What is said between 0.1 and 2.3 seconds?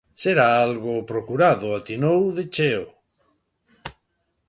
Se era algo procurado, atinou